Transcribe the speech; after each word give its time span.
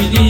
Shri 0.00 0.29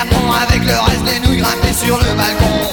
avec 0.00 0.64
le 0.64 0.78
reste 0.78 1.04
des 1.04 1.26
nouilles 1.26 1.38
grimpées 1.38 1.72
sur 1.72 1.98
le 1.98 2.14
balcon. 2.14 2.68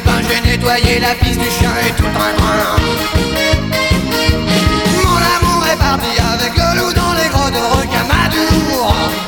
Peint, 0.00 0.20
j'ai 0.28 0.40
nettoyé 0.40 0.98
la 1.00 1.14
piste 1.14 1.40
du 1.40 1.50
chien 1.50 1.70
et 1.86 1.92
tout 1.92 2.04
un 2.06 2.34
train. 2.36 2.76
Mon 5.04 5.20
amour 5.36 5.66
est 5.72 5.78
parti 5.78 6.12
avec 6.34 6.52
le 6.56 6.78
loup 6.78 6.92
dans 6.92 7.14
les 7.14 7.28
grottes 7.28 7.52
de 7.52 7.58
Rocamadour. 7.58 9.27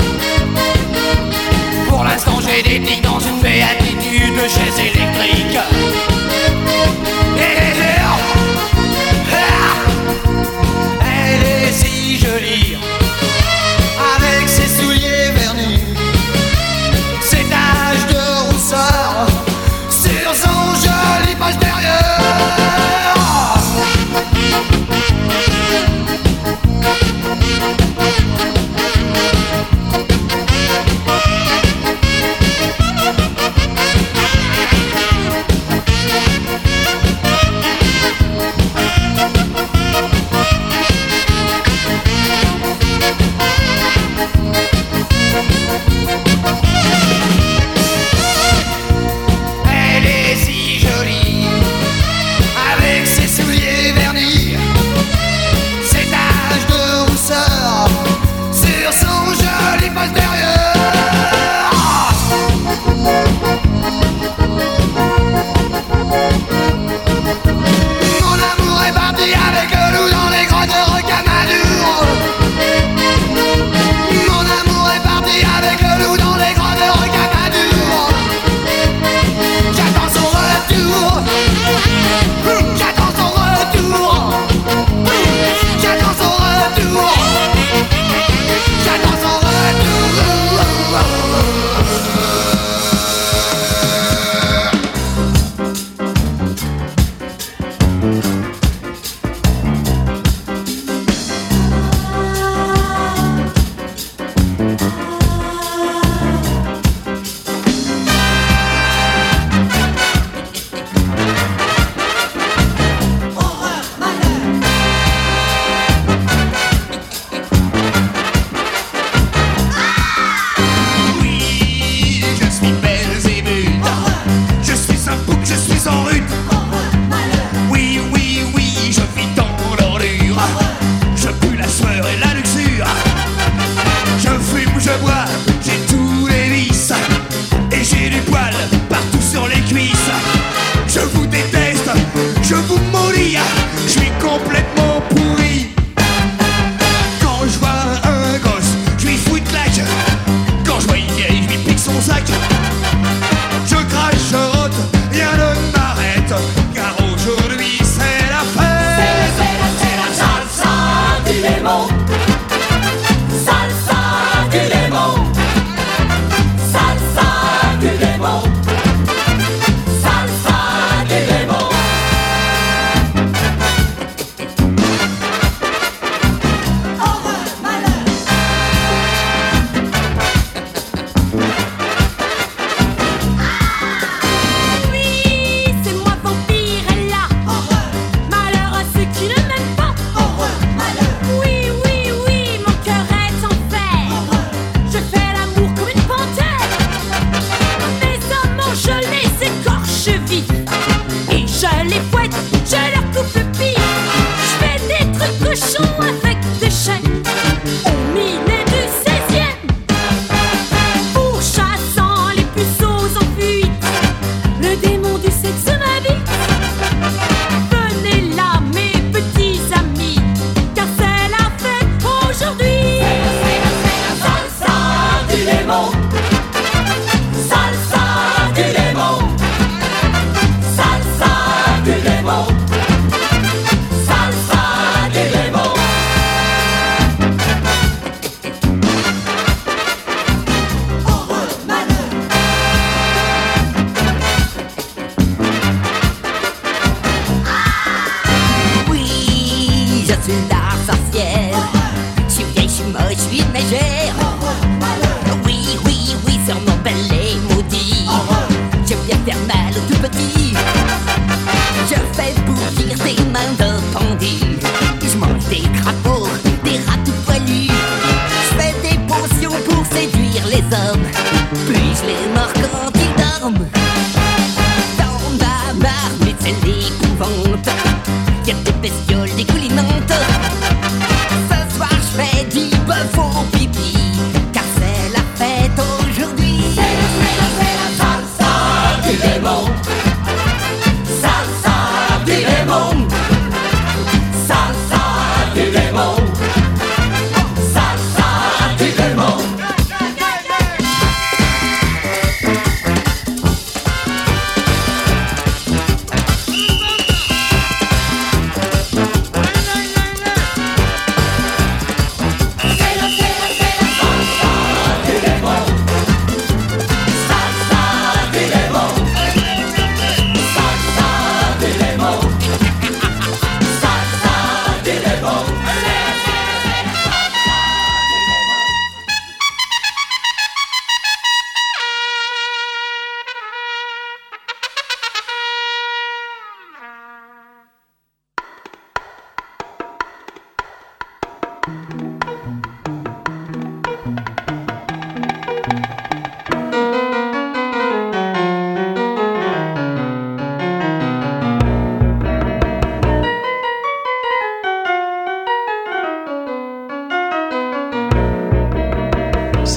Je 261.88 261.95
fais 262.12 262.34
bouillir 262.43 262.97
des 262.99 263.23
mains 263.25 263.52
de 263.58 263.71
pendu 263.93 264.79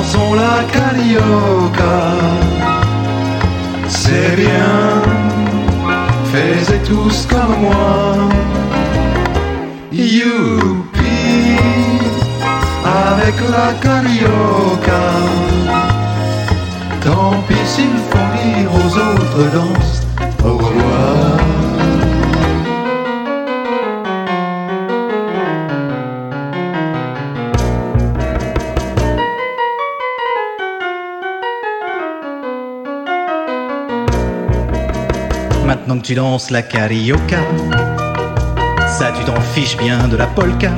dansons 0.00 0.34
la 0.34 0.64
carioca. 0.72 1.98
C'est 3.88 4.36
bien, 4.36 5.02
faites 6.32 6.82
tous 6.84 7.26
comme 7.26 7.60
moi. 7.60 8.28
Youpi, 9.92 11.56
avec 12.84 13.36
la 13.54 13.72
carioca. 13.82 15.04
Tant 17.04 17.34
pis 17.48 17.66
s'il 17.66 17.98
faut 18.10 18.30
dire 18.42 18.70
aux 18.80 18.92
autres 19.08 19.50
danses 19.52 20.02
au 20.44 20.56
revoir. 20.56 21.29
Tu 36.10 36.16
danses 36.16 36.50
la 36.50 36.62
carioca, 36.62 37.38
ça 38.88 39.12
tu 39.16 39.22
t'en 39.24 39.40
fiches 39.40 39.76
bien 39.76 40.08
de 40.08 40.16
la 40.16 40.26
polka. 40.26 40.72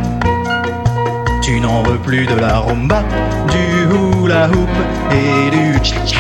Tu 1.41 1.59
n'en 1.59 1.83
veux 1.85 1.97
plus 1.97 2.27
de 2.27 2.35
la 2.35 2.59
rumba, 2.59 3.03
du 3.51 4.25
hula 4.25 4.51
hoop 4.51 4.75
et 5.11 5.51
du 5.51 5.83
cha 5.85 6.19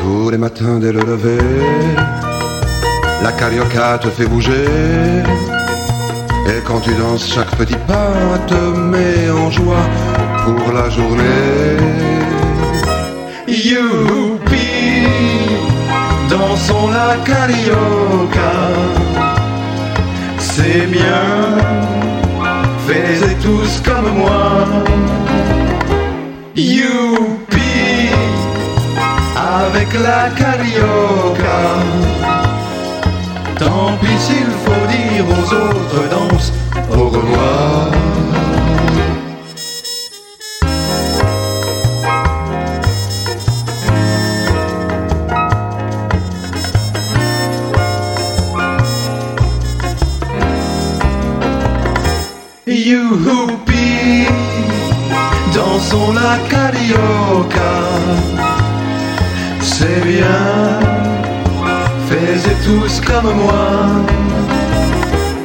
Tous 0.00 0.30
les 0.30 0.38
matins 0.38 0.78
dès 0.78 0.90
le 0.90 1.00
lever, 1.00 1.44
la 3.22 3.32
carioca 3.32 3.98
te 3.98 4.08
fait 4.08 4.24
bouger. 4.24 4.64
Et 6.46 6.62
quand 6.64 6.80
tu 6.80 6.94
danses, 6.94 7.30
chaque 7.34 7.54
petit 7.58 7.76
pas 7.86 8.38
te 8.46 8.54
met 8.54 9.28
en 9.28 9.50
joie 9.50 9.86
pour 10.46 10.72
la 10.72 10.88
journée. 10.88 12.08
Dansons 16.28 16.88
la 16.88 17.16
carioca. 17.24 18.52
C'est 20.38 20.86
bien, 20.86 21.56
faites 22.86 23.38
tous 23.40 23.80
comme 23.84 24.10
moi. 24.18 24.64
Youpi, 26.54 28.10
avec 29.36 29.92
la 29.94 30.30
carioca. 30.30 31.60
Tant 33.58 33.92
pis 34.00 34.18
s'il 34.18 34.52
faut 34.64 34.86
dire 34.96 35.24
aux 35.36 35.54
autres 35.54 36.08
danses 36.10 36.52
au 36.96 37.08
revoir. 37.08 38.07
Dansons 55.88 56.12
la 56.12 56.36
carioca. 56.48 57.72
C'est 59.60 60.04
bien, 60.04 60.80
faites 62.08 62.56
tous 62.64 63.00
comme 63.00 63.34
moi. 63.34 63.68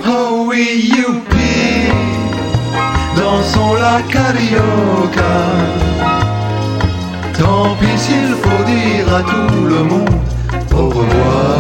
Oh 0.06 0.46
oui, 0.48 0.92
youpi, 0.98 1.92
dansons 3.16 3.76
la 3.76 4.02
carioca. 4.12 5.34
Tant 7.40 7.76
pis 7.80 7.98
s'il 7.98 8.36
faut 8.42 8.64
dire 8.66 9.16
à 9.16 9.22
tout 9.24 9.66
le 9.66 9.84
monde 9.84 10.20
au 10.76 10.88
revoir. 10.90 11.53